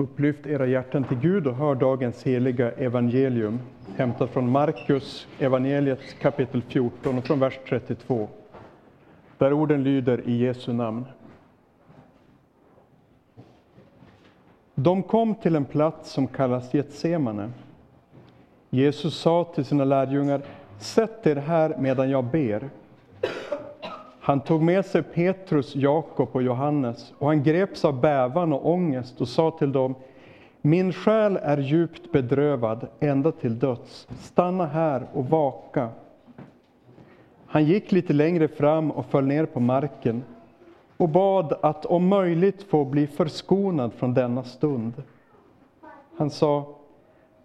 [0.00, 3.60] Upplyft era hjärtan till Gud och hör dagens heliga evangelium,
[3.96, 8.28] hämtat från Markus evangeliet kapitel 14 och från vers 32,
[9.38, 11.04] där orden lyder i Jesu namn.
[14.74, 17.50] De kom till en plats som kallas Getsemane.
[18.70, 20.42] Jesus sa till sina lärjungar,
[20.78, 22.70] sätt er här medan jag ber.
[24.28, 29.20] Han tog med sig Petrus, Jakob och Johannes och han greps av bävan och ångest
[29.20, 29.94] och sa till dem,
[30.60, 34.08] min själ är djupt bedrövad ända till döds.
[34.20, 35.88] Stanna här och vaka.
[37.46, 40.24] Han gick lite längre fram och föll ner på marken
[40.96, 45.02] och bad att om möjligt få bli förskonad från denna stund.
[46.16, 46.76] Han sa,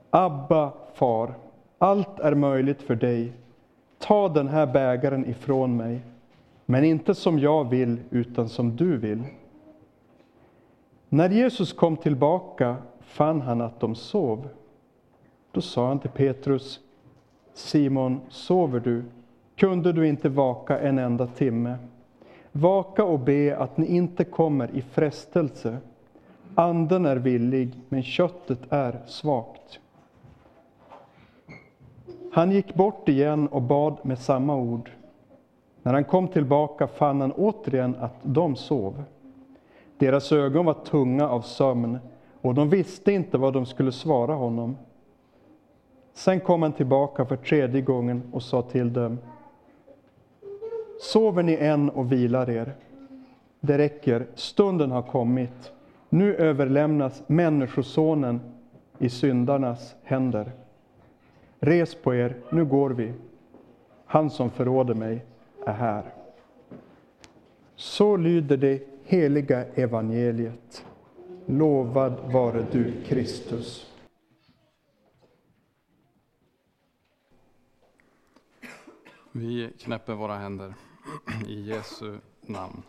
[0.09, 1.33] Abba, far,
[1.77, 3.33] allt är möjligt för dig.
[3.99, 6.01] Ta den här bägaren ifrån mig,
[6.65, 9.23] men inte som jag vill, utan som du vill.
[11.09, 14.47] När Jesus kom tillbaka fann han att de sov.
[15.51, 16.79] Då sa han till Petrus,
[17.53, 19.03] Simon, sover du?
[19.55, 21.77] Kunde du inte vaka en enda timme?
[22.51, 25.77] Vaka och be att ni inte kommer i frestelse.
[26.55, 29.79] Anden är villig, men köttet är svagt.
[32.33, 34.91] Han gick bort igen och bad med samma ord.
[35.83, 39.03] När han kom tillbaka fann han återigen att de sov.
[39.97, 41.99] Deras ögon var tunga av sömn
[42.41, 44.77] och de visste inte vad de skulle svara honom.
[46.13, 49.17] Sen kom han tillbaka för tredje gången och sa till dem
[51.01, 52.73] Sover ni än och vilar er?
[53.59, 55.71] Det räcker, stunden har kommit.
[56.09, 58.41] Nu överlämnas Människosonen
[58.97, 60.51] i syndarnas händer.
[61.59, 63.13] Res på er, nu går vi.
[64.05, 65.25] Han som förråder mig
[65.65, 66.13] är här.
[67.75, 70.85] Så lyder det heliga evangeliet.
[71.45, 73.89] Lovad vare du, Kristus.
[79.31, 80.73] Vi knäpper våra händer
[81.47, 82.83] i Jesu namn.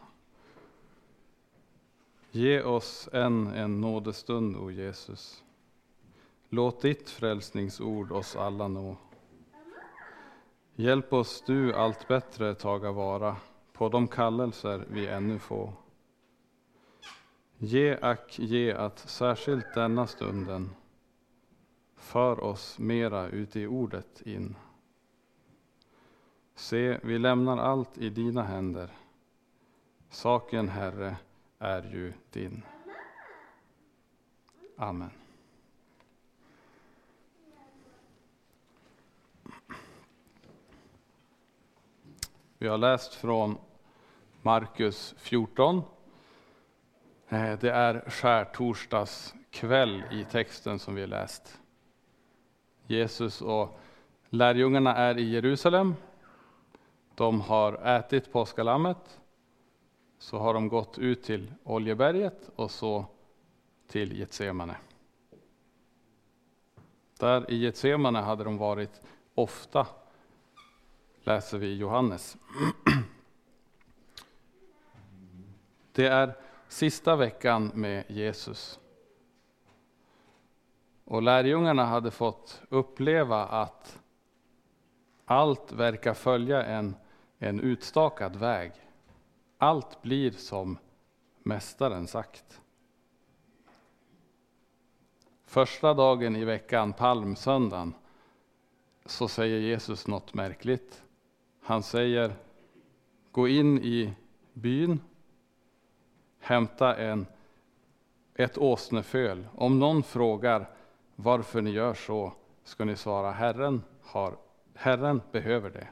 [2.30, 5.44] Ge oss än en nådestund, o Jesus.
[6.48, 8.96] Låt ditt frälsningsord oss alla nå.
[10.76, 13.36] Hjälp oss du allt bättre taga vara
[13.72, 15.72] på de kallelser vi ännu få.
[17.58, 20.70] Ge ack, ge att särskilt denna stunden
[21.96, 24.56] för oss mera ut i ordet in.
[26.54, 28.90] Se, vi lämnar allt i dina händer.
[30.10, 31.16] Saken, Herre,
[31.58, 32.62] är ju din.
[34.76, 35.10] Amen.
[42.64, 43.58] Vi har läst från
[44.42, 45.82] Markus 14.
[47.28, 51.60] Eh, det är skärtorsdags kväll i texten som vi har läst.
[52.86, 53.78] Jesus och
[54.30, 55.94] lärjungarna är i Jerusalem
[57.14, 59.20] de har ätit påskalammet,
[60.18, 63.04] så har de gått ut till Oljeberget och så
[63.88, 64.76] till Getsemane.
[67.18, 69.02] Där i Getsemane hade de varit
[69.34, 69.86] ofta,
[71.24, 72.36] läser vi i Johannes.
[75.92, 76.34] Det är
[76.68, 78.80] sista veckan med Jesus.
[81.04, 84.00] Och lärjungarna hade fått uppleva att
[85.24, 86.96] allt verkar följa en
[87.44, 88.72] en utstakad väg.
[89.58, 90.78] Allt blir som
[91.42, 92.60] Mästaren sagt.
[95.44, 97.94] Första dagen i veckan, palmsöndagen,
[99.04, 101.03] så säger Jesus något märkligt.
[101.66, 102.36] Han säger,
[103.32, 104.14] gå in i
[104.52, 105.00] byn,
[106.38, 107.26] hämta en,
[108.34, 109.46] ett åsneföl.
[109.54, 110.70] Om någon frågar
[111.16, 112.32] varför ni gör så,
[112.64, 114.36] ska ni svara, Herren, har,
[114.74, 115.88] Herren behöver det.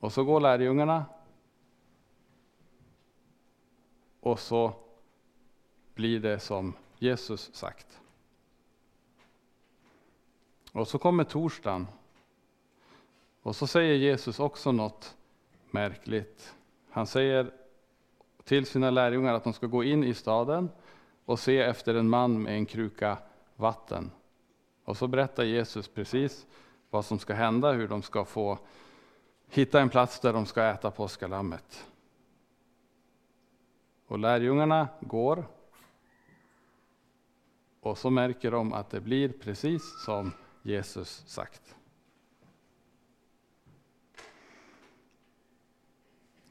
[0.00, 1.04] Och så går lärjungarna.
[4.20, 4.72] Och så
[5.94, 8.00] blir det som Jesus sagt.
[10.72, 11.86] Och så kommer torsdagen.
[13.42, 15.16] Och så säger Jesus också något
[15.70, 16.54] märkligt.
[16.90, 17.50] Han säger
[18.44, 20.70] till sina lärjungar att de ska gå in i staden
[21.24, 23.18] och se efter en man med en kruka
[23.56, 24.10] vatten.
[24.84, 26.46] Och så berättar Jesus precis
[26.90, 28.58] vad som ska hända, hur de ska få
[29.48, 31.86] hitta en plats där de ska äta påskalammet.
[34.06, 35.44] Och lärjungarna går.
[37.80, 40.32] Och så märker de att det blir precis som
[40.62, 41.77] Jesus sagt.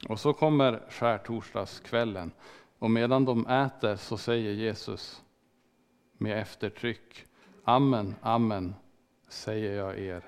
[0.07, 2.31] Och så kommer skärtorsdagskvällen.
[2.79, 5.23] Och medan de äter så säger Jesus
[6.17, 7.25] med eftertryck,
[7.63, 8.75] Amen, amen,
[9.27, 10.23] säger jag er.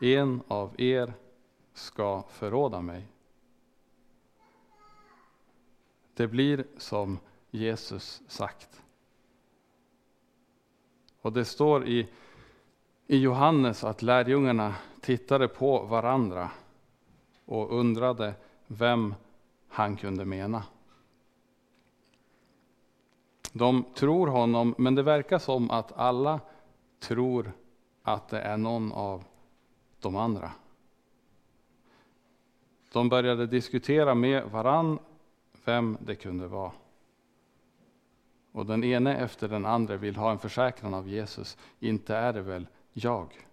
[0.00, 1.12] En av er
[1.72, 3.08] ska förråda mig.
[6.14, 7.18] Det blir som
[7.50, 8.82] Jesus sagt.
[11.20, 12.08] Och det står i,
[13.06, 16.50] i Johannes att lärjungarna tittade på varandra
[17.44, 18.34] och undrade
[18.78, 19.14] vem
[19.68, 20.64] han kunde mena.
[23.52, 26.40] De tror honom, men det verkar som att alla
[27.00, 27.52] tror
[28.02, 29.24] att det är någon av
[30.00, 30.52] de andra.
[32.92, 34.98] De började diskutera med varann
[35.64, 36.72] vem det kunde vara.
[38.52, 41.58] Och den ene efter den andra vill ha en försäkran av Jesus.
[41.80, 43.46] Inte är det väl jag?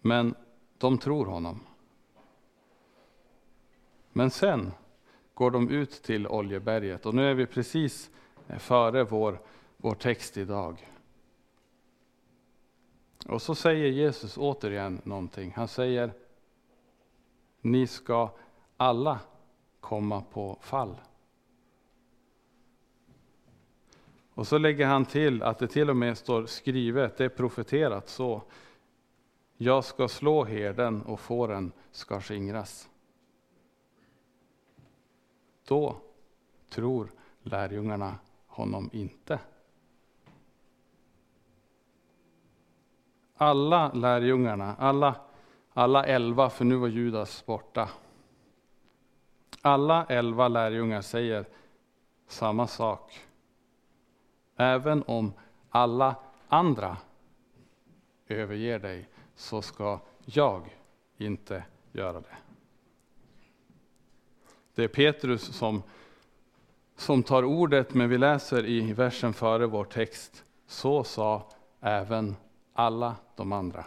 [0.00, 0.34] Men
[0.78, 1.60] de tror honom.
[4.12, 4.72] Men sen
[5.34, 8.10] går de ut till Oljeberget och nu är vi precis
[8.58, 9.40] före vår,
[9.76, 10.90] vår text idag.
[13.26, 15.52] Och så säger Jesus återigen någonting.
[15.56, 16.12] Han säger,
[17.60, 18.30] ni ska
[18.76, 19.20] alla
[19.80, 20.96] komma på fall.
[24.34, 28.08] Och så lägger han till att det till och med står skrivet, det är profeterat
[28.08, 28.42] så.
[29.64, 32.88] Jag ska slå herden och fåren ska skingras.
[35.68, 35.96] Då
[36.68, 37.12] tror
[37.42, 38.14] lärjungarna
[38.46, 39.38] honom inte.
[43.36, 45.14] Alla lärjungarna, alla,
[45.72, 47.88] alla elva, för nu var Judas borta.
[49.62, 51.46] Alla elva lärjungar säger
[52.26, 53.20] samma sak.
[54.56, 55.32] Även om
[55.70, 56.14] alla
[56.48, 56.96] andra
[58.28, 60.76] överger dig så ska jag
[61.16, 62.36] inte göra det.
[64.74, 65.82] Det är Petrus som,
[66.96, 70.44] som tar ordet, men vi läser i versen före vår text.
[70.66, 71.50] Så sa
[71.80, 72.36] även
[72.72, 73.84] alla de andra.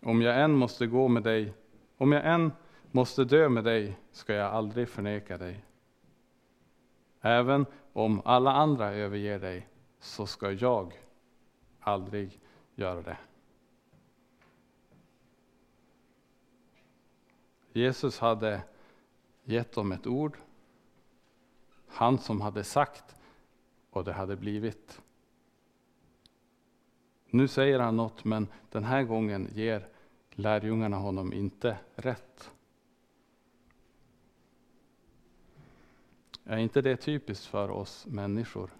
[0.00, 1.52] Om jag än måste gå med dig,
[1.96, 2.52] om jag än
[2.90, 5.64] måste dö med dig ska jag aldrig förneka dig.
[7.20, 9.68] Även om alla andra överger dig
[10.00, 10.92] så ska jag
[11.80, 12.40] aldrig
[12.74, 13.16] göra det.
[17.72, 18.62] Jesus hade
[19.44, 20.38] gett dem ett ord,
[21.86, 23.16] han som hade sagt
[23.90, 25.00] och det hade blivit.
[27.26, 29.88] Nu säger han något, men den här gången ger
[30.30, 32.50] lärjungarna honom inte rätt.
[36.44, 38.70] Är inte det typiskt för oss människor?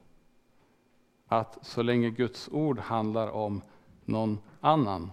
[1.26, 3.62] Att så länge Guds ord handlar om
[4.05, 5.11] någon annan,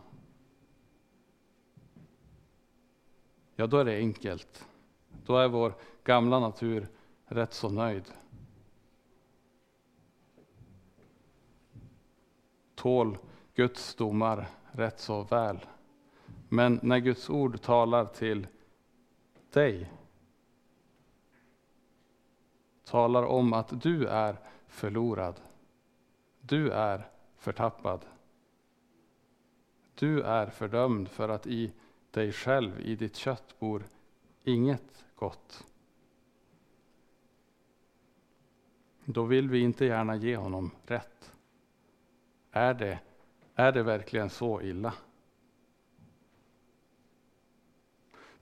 [3.55, 4.67] ja då är det enkelt.
[5.25, 5.73] Då är vår
[6.03, 6.87] gamla natur
[7.25, 8.11] rätt så nöjd.
[12.75, 13.17] Tål
[13.53, 15.59] Guds domar rätt så väl.
[16.49, 18.47] Men när Guds ord talar till
[19.51, 19.91] dig,
[22.83, 25.41] talar om att du är förlorad,
[26.41, 28.05] du är förtappad.
[30.01, 31.71] Du är fördömd för att i
[32.11, 33.83] dig själv, i ditt kött bor
[34.43, 35.65] inget gott.
[39.05, 41.33] Då vill vi inte gärna ge honom rätt.
[42.51, 42.99] Är det,
[43.55, 44.93] är det verkligen så illa?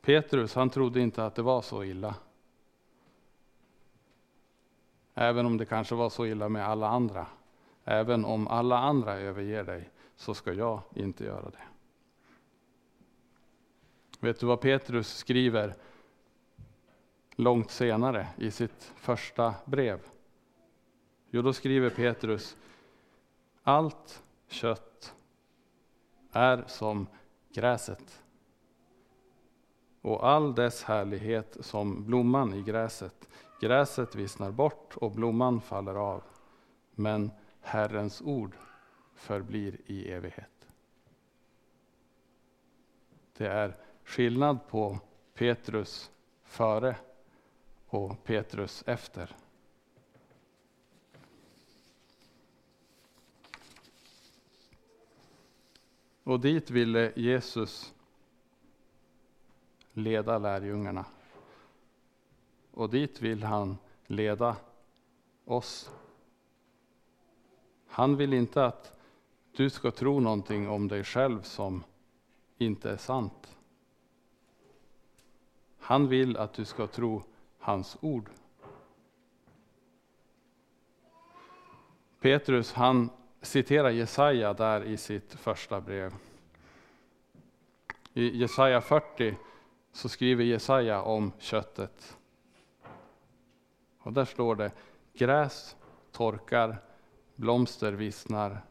[0.01, 2.15] Petrus han trodde inte att det var så illa.
[5.13, 7.27] Även om det kanske var så illa med alla andra.
[7.83, 9.89] Även om alla andra överger dig
[10.19, 11.63] så ska jag inte göra det.
[14.19, 15.75] Vet du vad Petrus skriver
[17.35, 19.99] långt senare i sitt första brev?
[21.29, 22.57] Jo, då skriver Petrus
[23.63, 25.15] allt kött
[26.31, 27.07] är som
[27.53, 28.23] gräset
[30.01, 33.29] och all dess härlighet som blomman i gräset.
[33.61, 36.23] Gräset vissnar bort och blomman faller av,
[36.95, 38.55] men Herrens ord
[39.19, 40.67] förblir i evighet.
[43.37, 44.99] Det är skillnad på
[45.33, 46.11] Petrus
[46.43, 46.95] före
[47.87, 49.35] och Petrus efter.
[56.23, 57.93] Och dit ville Jesus
[59.93, 61.05] leda lärjungarna.
[62.71, 64.55] Och dit vill han leda
[65.45, 65.91] oss.
[67.87, 68.98] Han vill inte att
[69.59, 71.83] du ska tro någonting om dig själv som
[72.57, 73.57] inte är sant.
[75.79, 77.23] Han vill att du ska tro
[77.57, 78.29] hans ord.
[82.19, 83.09] Petrus han
[83.41, 86.13] citerar Jesaja där i sitt första brev.
[88.13, 89.35] I Jesaja 40
[89.91, 92.17] så skriver Jesaja om köttet.
[93.99, 94.71] Och där står det,
[95.13, 95.75] gräs
[96.11, 96.77] torkar,
[97.35, 98.61] blomster vissnar,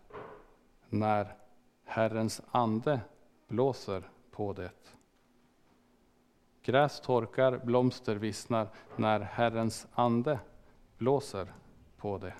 [0.89, 1.35] när
[1.85, 3.01] Herrens ande
[3.49, 4.71] blåser på det.
[6.63, 10.39] Gräs torkar, blomster vissnar, när Herrens ande
[10.99, 11.53] blåser
[11.97, 12.35] på det.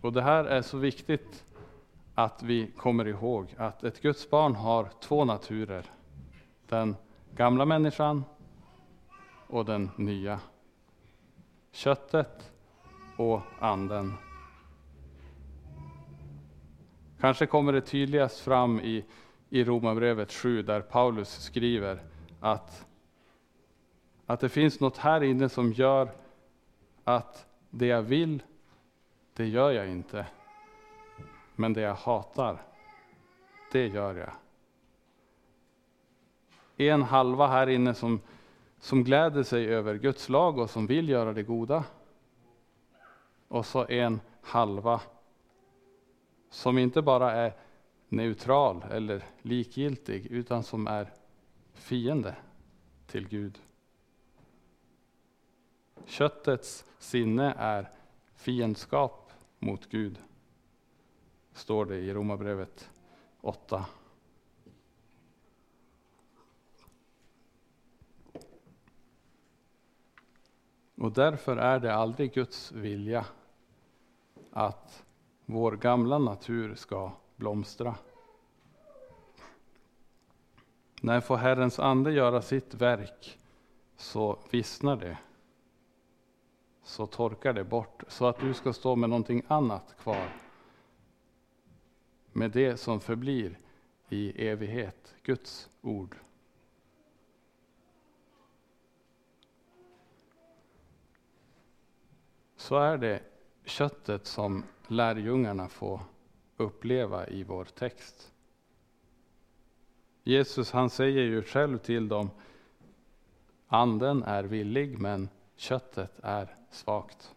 [0.00, 1.44] Och det här är så viktigt
[2.14, 5.90] att vi kommer ihåg att ett Guds barn har två naturer.
[6.68, 6.96] Den
[7.34, 8.24] gamla människan
[9.46, 10.40] och den nya.
[11.72, 12.52] Köttet
[13.16, 14.14] och anden.
[17.20, 19.04] Kanske kommer det tydligast fram i,
[19.50, 22.02] i Romarbrevet 7 där Paulus skriver
[22.40, 22.86] att,
[24.26, 26.08] att det finns något här inne som gör
[27.04, 28.42] att det jag vill,
[29.34, 30.26] det gör jag inte.
[31.56, 32.62] Men det jag hatar,
[33.72, 34.30] det gör jag.
[36.76, 38.20] En halva här inne som,
[38.80, 41.84] som gläder sig över Guds lag och som vill göra det goda.
[43.54, 45.00] Och så en halva
[46.50, 47.56] som inte bara är
[48.08, 51.12] neutral eller likgiltig, utan som är
[51.72, 52.36] fiende
[53.06, 53.58] till Gud.
[56.04, 57.90] Köttets sinne är
[58.34, 60.18] fiendskap mot Gud
[61.52, 62.90] står det i Romarbrevet
[63.40, 63.86] 8.
[70.94, 73.26] Och därför är det aldrig Guds vilja
[74.56, 75.04] att
[75.46, 77.94] vår gamla natur ska blomstra.
[81.00, 83.38] När får Herrens ande göra sitt verk
[83.96, 85.18] så vissnar det.
[86.82, 90.28] Så torkar det bort så att du ska stå med någonting annat kvar
[92.32, 93.58] med det som förblir
[94.08, 96.16] i evighet, Guds ord.
[102.56, 103.33] Så är det
[103.64, 106.00] köttet som lärjungarna får
[106.56, 108.32] uppleva i vår text.
[110.22, 112.30] Jesus han säger ju själv till dem,
[113.66, 117.34] anden är villig men köttet är svagt.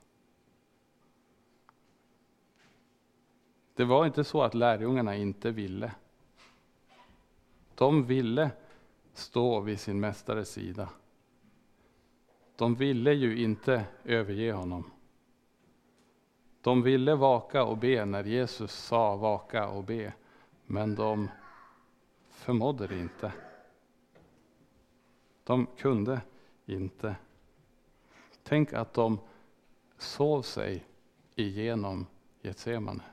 [3.74, 5.92] Det var inte så att lärjungarna inte ville.
[7.76, 8.52] De ville
[9.14, 10.90] stå vid sin mästares sida.
[12.56, 14.92] De ville ju inte överge honom.
[16.68, 20.14] De ville vaka och be när Jesus sa vaka och be,
[20.66, 21.30] men de
[22.30, 23.34] förmådde det inte.
[25.44, 26.22] De kunde
[26.66, 27.16] inte.
[28.44, 29.20] Tänk att de
[29.98, 30.86] sov sig
[31.36, 32.06] igenom
[32.42, 33.04] Getsemane.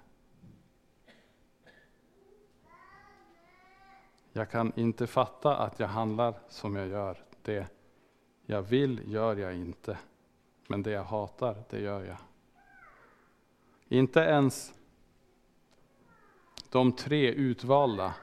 [4.32, 7.24] Jag kan inte fatta att jag handlar som jag gör.
[7.42, 7.72] Det
[8.46, 9.98] jag vill gör jag inte,
[10.66, 12.18] men det jag hatar, det gör jag.
[13.94, 14.74] Inte ens
[16.70, 18.14] de tre utvalda,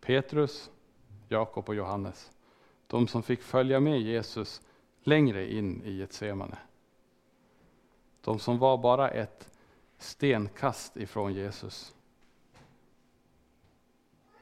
[0.00, 0.70] Petrus,
[1.28, 2.32] Jakob och Johannes,
[2.86, 4.62] de som fick följa med Jesus
[5.02, 6.58] längre in i Getsemane.
[8.20, 9.50] De som var bara ett
[9.98, 11.94] stenkast ifrån Jesus.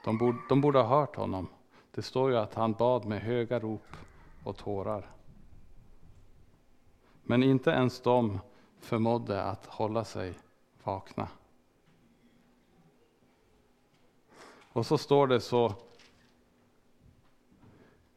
[0.04, 1.48] De borde, de borde ha hört honom.
[1.90, 3.96] Det står ju att han bad med höga rop
[4.44, 5.10] och tårar.
[7.22, 8.38] Men inte ens de
[8.80, 10.34] förmådde att hålla sig
[10.84, 11.28] vakna.
[14.72, 15.74] Och så står det så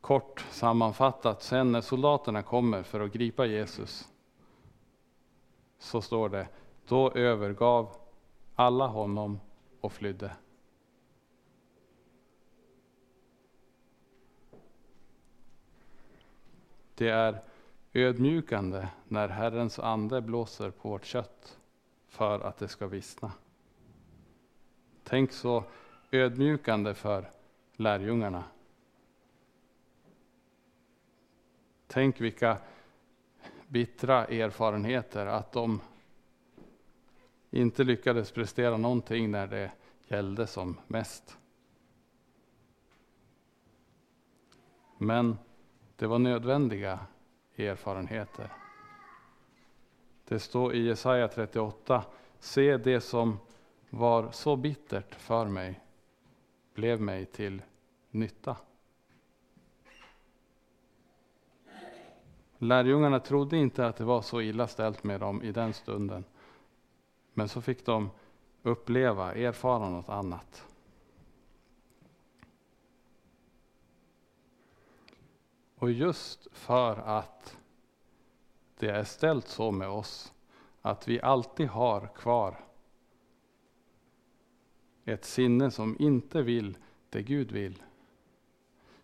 [0.02, 4.08] kort sammanfattat, sen när soldaterna kommer för att gripa Jesus,
[5.80, 6.48] så står det,
[6.88, 7.96] då övergav
[8.56, 9.40] alla honom
[9.82, 10.32] och flydde.
[16.96, 17.44] Det är
[17.94, 21.58] ödmjukande när Herrens ande blåser på vårt kött
[22.18, 23.32] för att det ska vissna.
[25.04, 25.64] Tänk så
[26.12, 27.30] ödmjukande för
[27.76, 28.44] lärjungarna.
[31.88, 32.58] Tänk vilka
[33.68, 35.82] bittra erfarenheter att de
[37.52, 39.72] inte lyckades prestera någonting när det
[40.08, 41.38] gällde som mest.
[44.98, 45.38] Men
[45.96, 47.00] det var nödvändiga
[47.58, 48.67] erfarenheter.
[50.28, 52.04] Det står i Jesaja 38,
[52.40, 53.40] se det som
[53.90, 55.80] var så bittert för mig
[56.74, 57.62] blev mig till
[58.12, 58.58] nytta.
[62.58, 66.24] Lärjungarna trodde inte att det var så illa ställt med dem i den stunden.
[67.34, 68.10] Men så fick de
[68.64, 70.66] uppleva, erfara något annat.
[75.76, 77.58] Och just för att
[78.80, 80.34] det är ställt så med oss,
[80.82, 82.60] att vi alltid har kvar
[85.06, 86.78] ett sinne som inte vill
[87.10, 87.84] det Gud vill.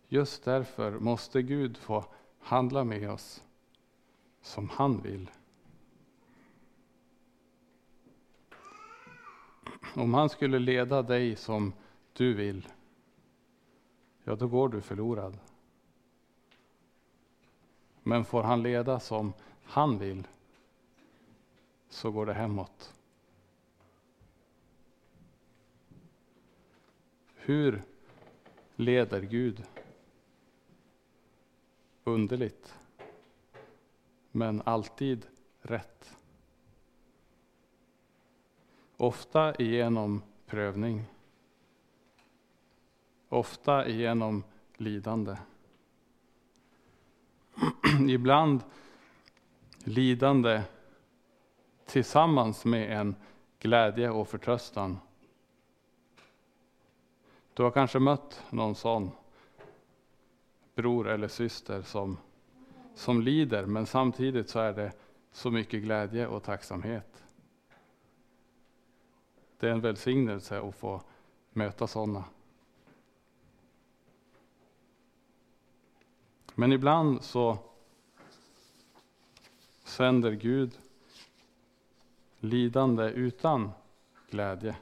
[0.08, 2.06] Just därför måste Gud få
[2.39, 3.44] handla med oss
[4.42, 5.30] som han vill.
[9.96, 11.74] Om han skulle leda dig som
[12.13, 12.68] du vill,
[14.24, 15.38] ja då går du förlorad.
[18.03, 19.34] Men får han leda som
[19.74, 20.27] han vill,
[21.89, 22.94] så går det hemåt.
[27.36, 27.84] Hur
[28.75, 29.63] leder Gud?
[32.03, 32.80] Underligt,
[34.32, 35.27] men alltid
[35.62, 36.18] rätt.
[38.98, 41.06] Ofta genom prövning.
[43.30, 44.44] Ofta genom
[44.77, 45.38] lidande.
[48.10, 48.63] Ibland
[49.84, 50.63] lidande
[51.86, 53.16] tillsammans med en
[53.60, 55.00] glädje och förtröstan.
[57.54, 59.12] Du har kanske mött någon sån
[60.75, 62.18] bror eller syster som,
[62.96, 64.92] som lider, men samtidigt så är det
[65.32, 67.24] så mycket glädje och tacksamhet.
[69.60, 71.02] Det är en välsignelse att få
[71.50, 72.24] möta sådana.
[76.56, 77.58] Men ibland så
[79.84, 80.80] sänder Gud
[82.40, 83.72] lidande utan
[84.30, 84.75] glädje,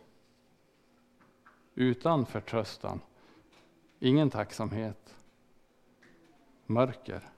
[1.76, 3.00] utan förtröstan,
[4.00, 5.16] ingen tacksamhet,
[6.66, 7.30] mörker.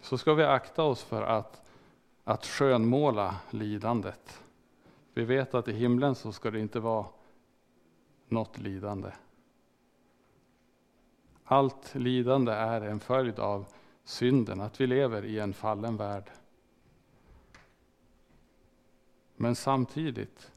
[0.00, 1.70] Så ska vi akta oss för att,
[2.24, 4.42] att skönmåla lidandet.
[5.14, 7.06] Vi vet att i himlen så ska det inte vara
[8.28, 9.10] något lidande.
[11.44, 13.66] Allt lidande är en följd av
[14.04, 16.30] synden, att vi lever i en fallen värld.
[19.36, 20.50] Men samtidigt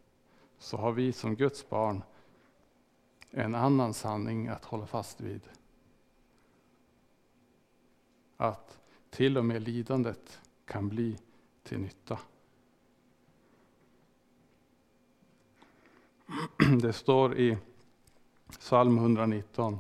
[0.58, 2.04] så har vi som Guds barn
[3.32, 5.42] en annan sanning att hålla fast vid.
[8.38, 8.80] Att
[9.10, 11.18] till och med lidandet kan bli
[11.64, 12.20] till nytta.
[16.82, 17.58] Det står i
[18.60, 19.80] psalm 119.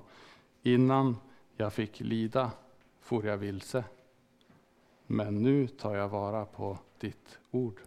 [0.63, 1.17] Innan
[1.55, 2.51] jag fick lida
[3.07, 3.83] for jag vilse,
[5.05, 7.81] men nu tar jag vara på ditt ord.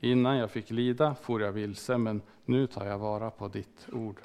[0.00, 4.20] Innan jag fick lida for jag vilse, men nu tar jag vara på ditt ord.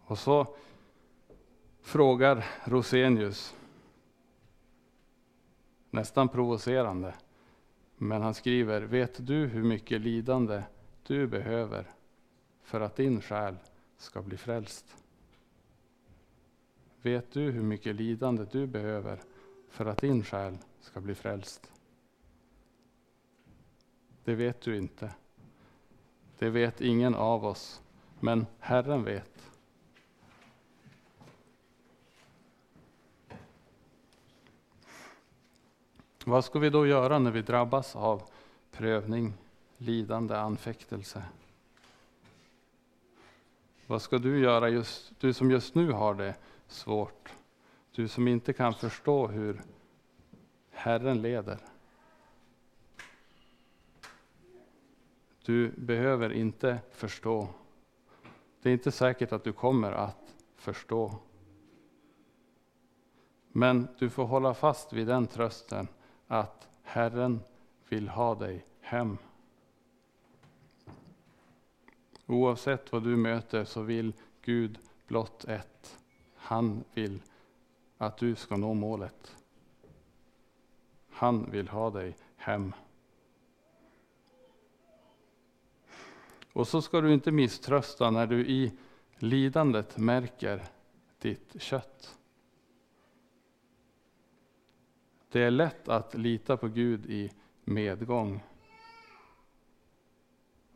[0.00, 0.46] Och så
[1.80, 3.54] frågar Rosenius,
[5.90, 7.14] nästan provocerande,
[7.96, 10.62] men han skriver, vet du hur mycket lidande
[11.02, 11.86] du behöver
[12.62, 13.56] för att din själ
[14.00, 14.96] ska bli frälst?
[17.02, 19.20] Vet du hur mycket lidande du behöver
[19.68, 21.72] för att din själ ska bli frälst?
[24.24, 25.14] Det vet du inte.
[26.38, 27.82] Det vet ingen av oss,
[28.20, 29.50] men Herren vet.
[36.24, 38.22] Vad ska vi då göra när vi drabbas av
[38.70, 39.32] prövning,
[39.76, 41.24] lidande, anfäktelse?
[43.90, 46.34] Vad ska du göra, just, du som just nu har det
[46.66, 47.32] svårt?
[47.92, 49.62] Du som inte kan förstå hur
[50.70, 51.58] Herren leder.
[55.44, 57.48] Du behöver inte förstå.
[58.62, 61.14] Det är inte säkert att du kommer att förstå.
[63.52, 65.88] Men du får hålla fast vid den trösten
[66.26, 67.40] att Herren
[67.88, 69.18] vill ha dig hem.
[72.30, 74.12] Oavsett vad du möter så vill
[74.42, 75.98] Gud blott ett.
[76.34, 77.22] Han vill
[77.98, 79.36] att du ska nå målet.
[81.10, 82.72] Han vill ha dig hem.
[86.52, 88.72] Och så ska du inte misströsta när du i
[89.18, 90.62] lidandet märker
[91.18, 92.18] ditt kött.
[95.30, 97.30] Det är lätt att lita på Gud i
[97.64, 98.40] medgång.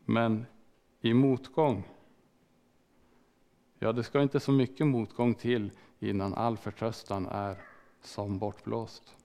[0.05, 0.45] Men
[1.05, 1.83] i motgång,
[3.79, 7.57] ja det ska inte så mycket motgång till innan all förtröstan är
[8.01, 9.17] som bortblåst.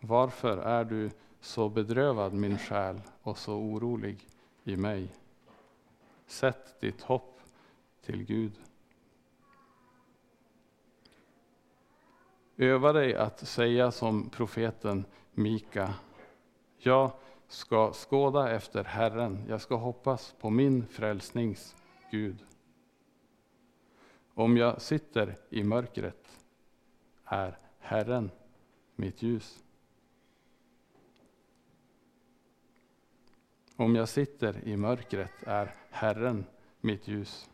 [0.00, 1.10] Varför är du
[1.40, 4.28] så bedrövad, min själ, och så orolig
[4.64, 5.12] i mig?
[6.26, 7.40] Sätt ditt hopp
[8.02, 8.52] till Gud.
[12.56, 15.94] Öva dig att säga som profeten Mika.
[16.82, 17.12] Jag
[17.48, 21.76] ska skåda efter Herren, jag ska hoppas på min frälsnings
[22.10, 22.44] Gud.
[24.34, 26.38] Om jag sitter i mörkret
[27.24, 28.30] är Herren
[28.96, 29.64] mitt ljus.
[33.76, 36.44] Om jag sitter i mörkret är Herren
[36.80, 37.50] mitt ljus.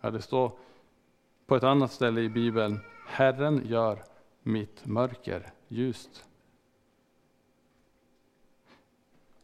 [0.00, 0.52] Ja, det står
[1.46, 4.04] på ett annat ställe i Bibeln, Herren gör
[4.42, 6.27] mitt mörker ljust.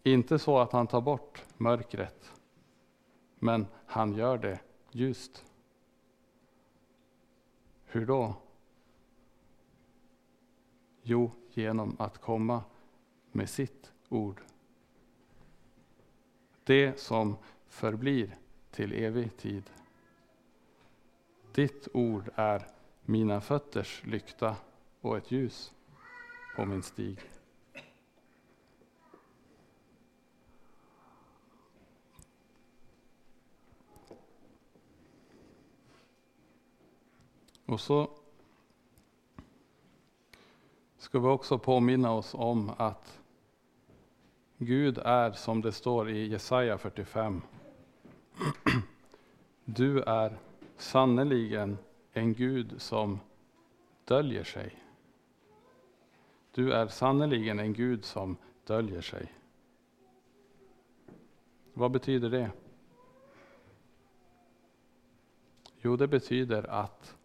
[0.06, 2.32] Inte så att han tar bort mörkret,
[3.38, 5.44] men han gör det ljust.
[7.84, 8.34] Hur då?
[11.02, 12.62] Jo, genom att komma
[13.32, 14.40] med sitt ord.
[16.64, 17.36] Det som
[17.68, 18.36] förblir
[18.70, 19.70] till evig tid.
[21.52, 22.66] Ditt ord är
[23.00, 24.56] mina fötters lykta
[25.00, 25.72] och ett ljus
[26.56, 27.20] på min stig.
[37.66, 38.10] Och så
[40.96, 43.20] ska vi också påminna oss om att
[44.58, 47.42] Gud är som det står i Jesaja 45.
[49.64, 50.38] Du är
[50.76, 51.78] sannerligen
[52.12, 53.20] en Gud som
[54.04, 54.82] döljer sig.
[56.52, 59.32] Du är sannerligen en Gud som döljer sig.
[61.72, 62.50] Vad betyder det?
[65.80, 67.16] Jo, det betyder att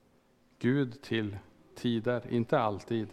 [0.60, 1.38] Gud till
[1.76, 3.08] tider, inte alltid,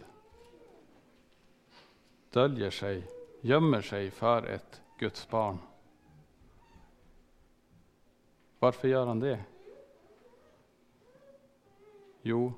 [2.29, 3.07] döljer sig,
[3.41, 5.57] gömmer sig för ett Guds barn.
[8.59, 9.43] Varför gör han det?
[12.21, 12.53] Jo,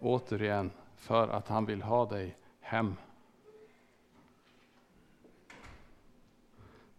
[0.00, 2.96] återigen för att han vill ha dig hem.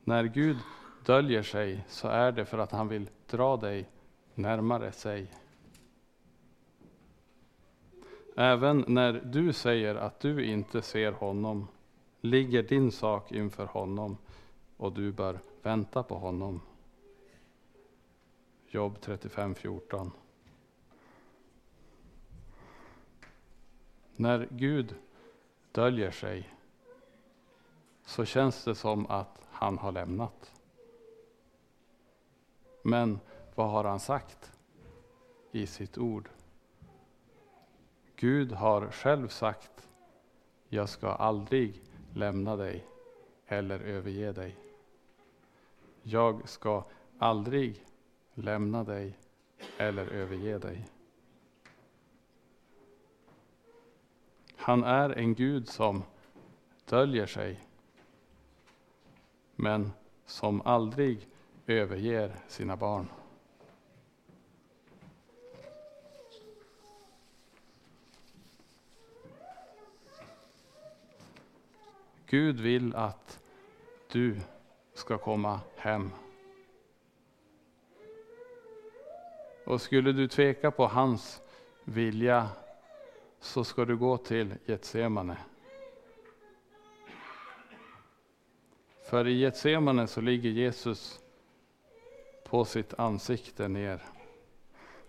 [0.03, 0.57] När Gud
[1.05, 3.89] döljer sig så är det för att han vill dra dig
[4.35, 5.31] närmare sig.
[8.41, 11.67] Även när du säger att du inte ser honom
[12.21, 14.17] ligger din sak inför honom
[14.77, 16.61] och du bör vänta på honom.
[18.67, 20.11] Jobb 35.14
[24.15, 24.95] När Gud
[25.71, 26.53] döljer sig
[28.05, 30.51] så känns det som att han har lämnat.
[32.81, 33.19] Men
[33.55, 34.51] vad har han sagt
[35.51, 36.29] i sitt ord?
[38.19, 39.89] Gud har själv sagt,
[40.69, 41.81] jag ska aldrig
[42.13, 42.85] lämna dig
[43.47, 44.55] eller överge dig.
[46.03, 46.83] Jag ska
[47.17, 47.85] aldrig
[48.33, 49.17] lämna dig
[49.77, 50.87] eller överge dig.
[54.55, 56.03] Han är en Gud som
[56.85, 57.59] döljer sig,
[59.55, 59.91] men
[60.25, 61.27] som aldrig
[61.67, 63.07] överger sina barn.
[72.29, 73.39] Gud vill att
[74.11, 74.39] du
[74.93, 76.09] ska komma hem.
[79.65, 81.41] Och skulle du tveka på hans
[81.83, 82.49] vilja
[83.39, 85.37] så ska du gå till Getsemane.
[89.09, 91.19] För i Getsemane så ligger Jesus
[92.43, 94.01] på sitt ansikte ner.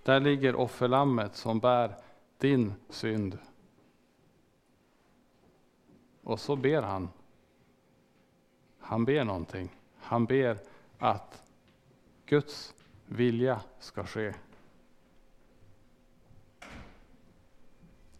[0.02, 1.94] Där ligger offerlammet som bär
[2.38, 3.38] din synd
[6.30, 7.08] och så ber han.
[8.78, 9.76] Han ber någonting.
[9.96, 10.58] Han ber
[10.98, 11.42] att
[12.26, 12.74] Guds
[13.06, 14.34] vilja ska ske.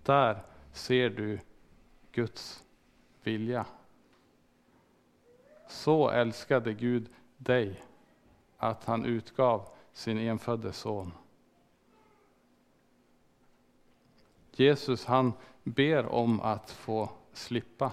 [0.02, 0.42] Där
[0.72, 1.40] ser du
[2.12, 2.64] Guds
[3.22, 3.66] vilja.
[5.68, 7.82] Så älskade Gud dig
[8.56, 11.12] att han utgav sin enfödde son.
[14.52, 17.92] Jesus han ber om att få slippa.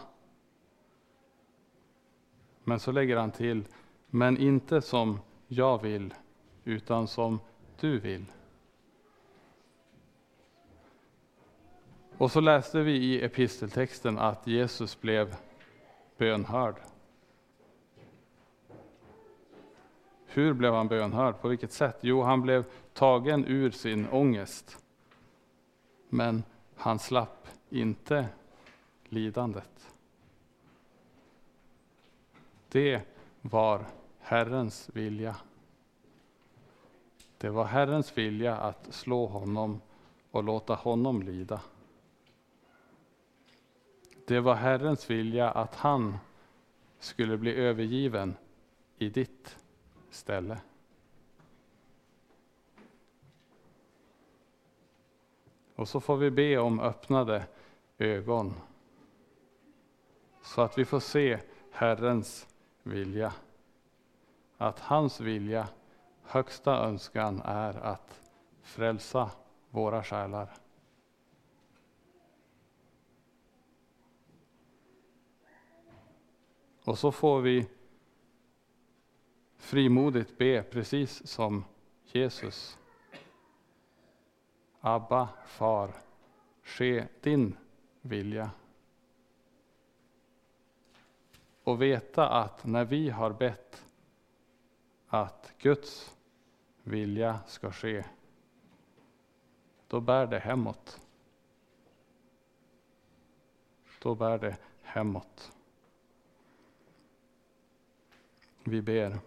[2.63, 3.63] Men så lägger han till,
[4.09, 6.13] men inte som jag vill,
[6.63, 7.39] utan som
[7.79, 8.25] du vill.
[12.17, 15.35] Och så läste vi i episteltexten att Jesus blev
[16.17, 16.75] bönhörd.
[20.25, 21.41] Hur blev han bönhörd?
[21.41, 21.97] På vilket sätt?
[22.01, 24.77] Jo, han blev tagen ur sin ångest.
[26.09, 26.43] Men
[26.75, 28.27] han slapp inte
[29.09, 29.95] lidandet.
[32.69, 33.01] Det
[33.41, 33.85] var
[34.19, 35.35] Herrens vilja.
[37.37, 39.81] Det var Herrens vilja att slå honom
[40.31, 41.61] och låta honom lida.
[44.27, 46.17] Det var Herrens vilja att han
[46.99, 48.35] skulle bli övergiven
[48.97, 49.57] i ditt
[50.09, 50.57] ställe.
[55.75, 57.45] Och så får vi be om öppnade
[57.97, 58.53] ögon
[60.47, 61.39] så att vi får se
[61.71, 62.47] Herrens
[62.83, 63.33] vilja.
[64.57, 65.67] Att hans vilja,
[66.23, 68.21] högsta önskan, är att
[68.61, 69.31] frälsa
[69.69, 70.49] våra själar.
[76.83, 77.67] Och så får vi
[79.57, 81.63] frimodigt be precis som
[82.03, 82.77] Jesus.
[84.79, 85.91] Abba, far,
[86.63, 87.57] ske din
[88.01, 88.51] vilja.
[91.67, 93.85] Och veta att när vi har bett
[95.07, 96.15] att Guds
[96.83, 98.05] vilja ska ske,
[99.87, 101.01] då bär det hemåt.
[104.01, 105.51] Då bär det hemåt.
[108.63, 109.19] Vi ber.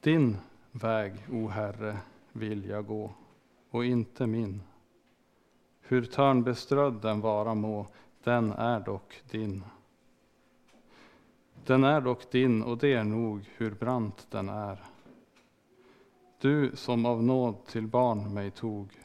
[0.00, 0.36] Din
[0.72, 1.98] väg, o Herre,
[2.32, 3.14] vill jag gå
[3.70, 4.62] och inte min.
[5.80, 7.86] Hur törnbeströdd den vara må,
[8.24, 9.64] den är dock din.
[11.66, 14.84] Den är dock din, och det är nog hur brant den är.
[16.40, 19.00] Du som av nåd till barn mig tog,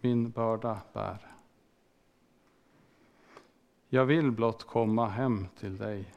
[0.00, 1.26] min börda bär.
[3.88, 6.14] Jag vill blott komma hem till dig,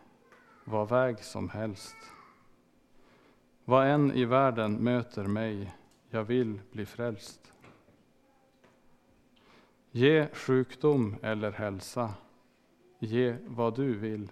[0.63, 1.95] vad väg som helst.
[3.65, 5.75] Vad än i världen möter mig,
[6.09, 7.53] jag vill bli frälst.
[9.91, 12.13] Ge sjukdom eller hälsa,
[13.03, 14.31] ge vad du vill.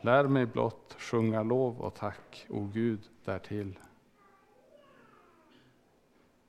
[0.00, 3.78] Lär mig blott sjunga lov och tack, o Gud, därtill.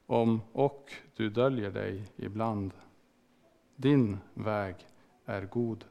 [0.06, 2.72] Om och du döljer dig ibland,
[3.76, 4.76] din väg
[5.26, 5.86] är god.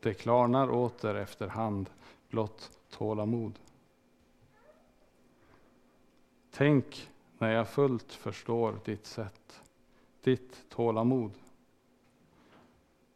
[0.00, 1.90] Det klarnar åter efterhand,
[2.28, 3.58] blott tålamod.
[6.50, 9.62] Tänk när jag fullt förstår ditt sätt,
[10.22, 11.41] ditt tålamod.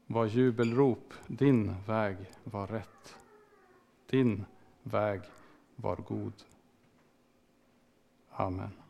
[0.09, 3.17] Var jubelrop, din väg var rätt.
[4.11, 4.45] Din
[4.83, 5.21] väg
[5.77, 6.33] var god.
[8.31, 8.86] Amen.